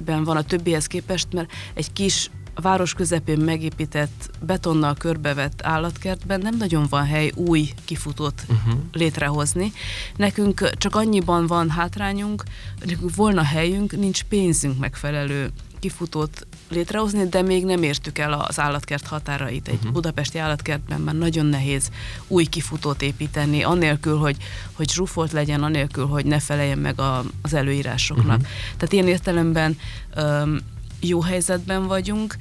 [0.00, 2.30] ben van a többihez képest, mert egy kis
[2.60, 8.80] város közepén megépített, betonnal körbevett állatkertben nem nagyon van hely új kifutót uh-huh.
[8.92, 9.72] létrehozni.
[10.16, 12.42] Nekünk csak annyiban van hátrányunk,
[12.84, 19.06] nekünk volna helyünk, nincs pénzünk megfelelő kifutót létrehozni, de még nem értük el az állatkert
[19.06, 19.68] határait.
[19.68, 19.92] Egy uh-huh.
[19.92, 21.90] budapesti állatkertben már nagyon nehéz
[22.26, 24.36] új kifutót építeni, annélkül, hogy,
[24.72, 28.38] hogy zsúfolt legyen, annélkül, hogy ne feleljen meg a, az előírásoknak.
[28.38, 28.52] Uh-huh.
[28.76, 29.78] Tehát ilyen értelemben
[30.16, 30.58] um,
[31.00, 32.36] jó helyzetben vagyunk,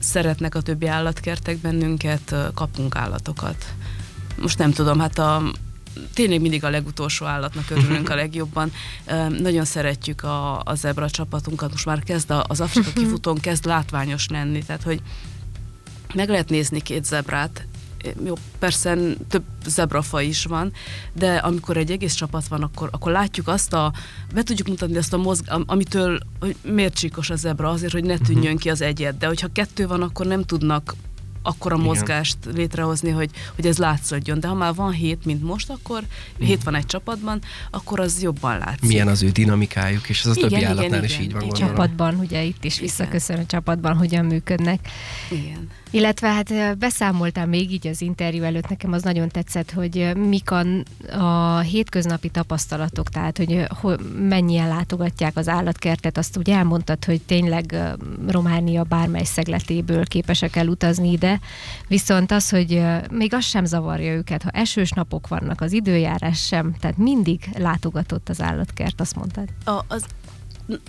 [0.00, 3.64] szeretnek a többi állatkertek bennünket, kapunk állatokat.
[4.40, 5.42] Most nem tudom, hát a,
[6.14, 8.72] tényleg mindig a legutolsó állatnak örülünk a legjobban.
[9.28, 14.28] Nagyon szeretjük a, a zebra csapatunkat, most már kezd a, az Afrika kifutón kezd látványos
[14.28, 15.00] lenni, tehát hogy
[16.14, 17.66] meg lehet nézni két zebrát,
[18.24, 18.96] jó, persze
[19.28, 20.72] több zebrafa is van,
[21.12, 23.92] de amikor egy egész csapat van, akkor, akkor látjuk azt a,
[24.34, 28.18] be tudjuk mutatni azt a mozg, amitől, hogy miért csíkos a zebra, azért, hogy ne
[28.18, 30.94] tűnjön ki az egyet, de hogyha kettő van, akkor nem tudnak
[31.42, 31.86] akkora Igen.
[31.86, 34.40] mozgást létrehozni, hogy, hogy ez látszódjon.
[34.40, 36.46] De ha már van hét, mint most, akkor mm.
[36.46, 38.88] hét van egy csapatban, akkor az jobban látszik.
[38.88, 41.42] Milyen az ő dinamikájuk, és az a többi igen, állatnál igen, is igen, így van.
[41.42, 41.54] Igen.
[41.54, 44.88] Csapatban, ugye itt is visszaköszön a csapatban, hogyan működnek.
[45.30, 45.68] Igen.
[45.90, 50.64] Illetve hát beszámoltam még így az interjú előtt, nekem az nagyon tetszett, hogy mik a,
[51.18, 57.74] a hétköznapi tapasztalatok, tehát hogy, hogy mennyien látogatják az állatkertet, azt ugye elmondtad, hogy tényleg
[58.28, 61.31] Románia bármely szegletéből képesek elutazni ide,
[61.88, 66.74] viszont az, hogy még az sem zavarja őket, ha esős napok vannak, az időjárás sem,
[66.80, 69.48] tehát mindig látogatott az állatkert, azt mondtad.
[69.64, 70.04] A, az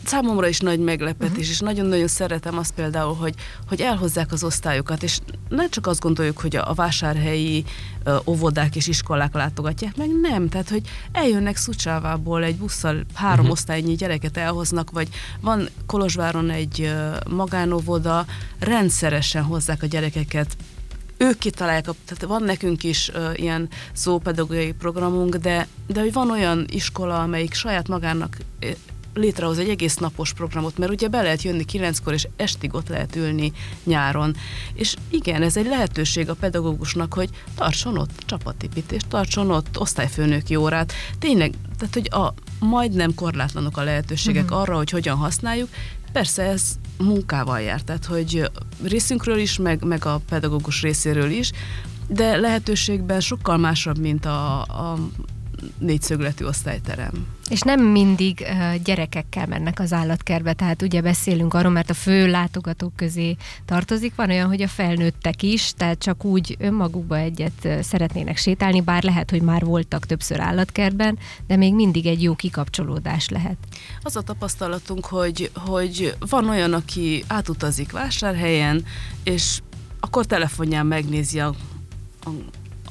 [0.06, 1.50] számomra is nagy meglepetés, uh-huh.
[1.50, 3.36] és nagyon-nagyon szeretem azt például, hogy,
[3.68, 7.64] hogy elhozzák az osztályokat, és nem csak azt gondoljuk, hogy a, a vásárhelyi
[8.06, 10.82] uh, óvodák és iskolák látogatják, meg nem, tehát hogy
[11.12, 13.52] eljönnek Szucsávából egy busszal három uh-huh.
[13.52, 15.10] osztálynyi gyereket elhoznak, vagy
[15.42, 18.26] van Kolozsváron egy uh, magánóvoda,
[18.60, 20.56] rendszeresen hozzák a gyerekeket
[21.18, 26.66] ők kitalálják, tehát van nekünk is uh, ilyen szópedagógiai programunk, de, de hogy van olyan
[26.70, 28.38] iskola, amelyik saját magának
[29.14, 33.16] létrehoz egy egész napos programot, mert ugye be lehet jönni kilenckor, és estig ott lehet
[33.16, 33.52] ülni
[33.84, 34.36] nyáron.
[34.74, 40.94] És igen, ez egy lehetőség a pedagógusnak, hogy tartson ott csapatépítést, tartson ott osztályfőnöki órát.
[41.20, 42.34] Tényleg, tehát hogy a
[42.66, 44.60] majdnem korlátlanok a lehetőségek uh-huh.
[44.60, 45.70] arra, hogy hogyan használjuk,
[46.14, 48.52] Persze ez munkával jár, tehát hogy
[48.84, 51.52] részünkről is, meg, meg a pedagógus részéről is,
[52.08, 54.98] de lehetőségben sokkal másabb, mint a, a
[55.78, 57.28] négyszögletű osztályterem.
[57.50, 58.46] És nem mindig
[58.84, 64.30] gyerekekkel mennek az állatkertbe, tehát ugye beszélünk arról, mert a fő látogatók közé tartozik, van
[64.30, 69.42] olyan, hogy a felnőttek is, tehát csak úgy önmagukba egyet szeretnének sétálni, bár lehet, hogy
[69.42, 73.58] már voltak többször állatkertben, de még mindig egy jó kikapcsolódás lehet.
[74.02, 78.86] Az a tapasztalatunk, hogy, hogy van olyan, aki átutazik vásárhelyen,
[79.24, 79.60] és
[80.00, 81.56] akkor telefonján megnézi a,
[82.24, 82.30] a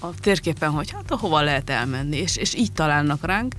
[0.03, 3.55] a térképen, hogy hát hova lehet elmenni, és, és így találnak ránk.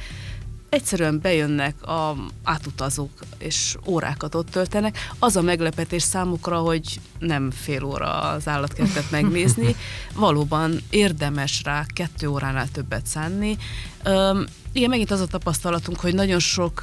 [0.69, 4.97] Egyszerűen bejönnek a átutazók, és órákat ott töltenek.
[5.19, 9.75] Az a meglepetés számukra, hogy nem fél óra az állatkertet megnézni,
[10.15, 13.58] valóban érdemes rá kettő óránál többet szánni.
[14.06, 16.82] Üm, igen, megint az a tapasztalatunk, hogy nagyon sok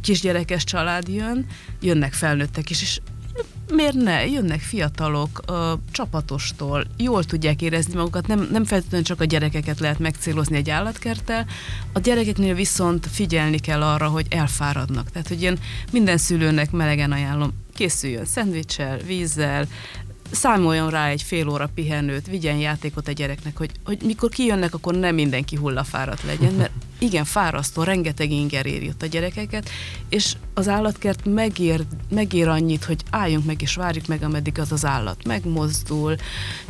[0.00, 1.46] kisgyerekes család jön,
[1.80, 3.00] jönnek felnőttek is, és
[3.72, 4.26] miért ne?
[4.26, 9.98] Jönnek fiatalok, a csapatostól, jól tudják érezni magukat, nem, nem feltétlenül csak a gyerekeket lehet
[9.98, 11.46] megcélozni egy állatkerttel,
[11.92, 15.10] a gyerekeknél viszont figyelni kell arra, hogy elfáradnak.
[15.10, 15.58] Tehát, hogy én
[15.92, 19.66] minden szülőnek melegen ajánlom, készüljön szendvicsel, vízzel,
[20.30, 24.94] számoljon rá egy fél óra pihenőt, vigyen játékot a gyereknek, hogy, hogy mikor kijönnek, akkor
[24.94, 29.68] nem mindenki hullafáradt legyen, mert igen, fárasztó, rengeteg inger éri ott a gyerekeket,
[30.08, 34.84] és az állatkert megér, megér annyit, hogy álljunk meg és várjuk meg, ameddig az az
[34.84, 36.16] állat megmozdul,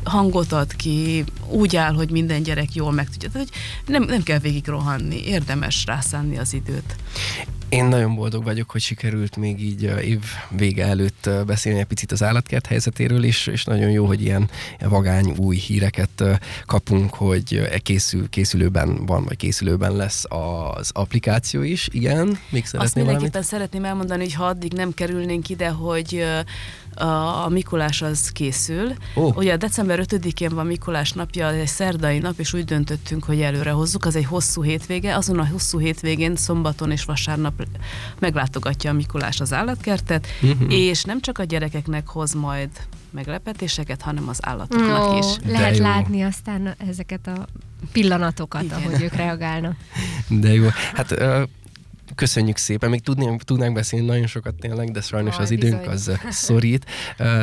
[0.04, 3.30] hangot ad ki, úgy áll, hogy minden gyerek jól meg tudja.
[3.30, 6.96] Tehát, hogy nem, nem kell végig rohanni, érdemes rászánni az időt.
[7.68, 12.22] Én nagyon boldog vagyok, hogy sikerült még így év vége előtt beszélni egy picit az
[12.22, 16.24] állatkert helyzetéről is, és nagyon jó, hogy ilyen vagány új híreket
[16.66, 21.88] kapunk, hogy készül, készülőben van, vagy készülőben lesz az applikáció is.
[21.92, 26.24] Igen, még szeretném Azt mindenképpen szeretném elmondani, hogy ha addig nem kerülnénk ide, hogy
[26.96, 28.92] a, a Mikulás az készül.
[29.14, 29.36] Oh.
[29.36, 33.70] Ugye a december 5-én van Mikulás napja, egy szerdai nap, és úgy döntöttünk, hogy előre
[33.70, 34.04] hozzuk.
[34.04, 35.16] Az egy hosszú hétvége.
[35.16, 37.66] Azon a hosszú hétvégén, szombaton és vasárnap
[38.18, 40.72] meglátogatja a Mikulás az állatkertet, uh-huh.
[40.72, 42.70] és nem csak a gyerekeknek hoz majd
[43.10, 45.26] meglepetéseket, hanem az állatoknak no, is.
[45.46, 47.46] Lehet látni aztán ezeket a
[47.92, 48.78] pillanatokat, Igen.
[48.78, 49.76] ahogy ők reagálnak.
[50.28, 50.68] De jó.
[50.94, 51.14] Hát
[52.16, 55.94] köszönjük szépen, még tudnánk, tudnánk beszélni nagyon sokat tényleg, de sajnos Aj, az időnk bizony.
[55.94, 56.86] az szorít.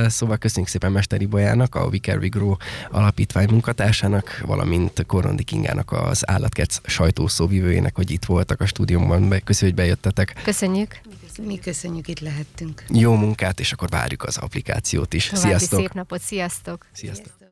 [0.08, 2.56] Szóval köszönjük szépen Mesteri Bolyának, a Viker Vigro
[2.92, 9.30] alapítvány munkatársának, valamint Korondi Kingának az állatkert sajtószóvivőjének, hogy itt voltak a stúdióban.
[9.44, 10.42] Köszönjük, hogy bejöttetek.
[10.44, 11.00] Köszönjük.
[11.42, 12.84] Mi köszönjük, itt lehettünk.
[12.90, 15.26] Jó munkát, és akkor várjuk az applikációt is.
[15.26, 15.80] További Sziasztok!
[15.80, 16.86] szép napot, sziasztok!
[16.92, 17.26] Sziasztok!
[17.26, 17.42] Sziasztok.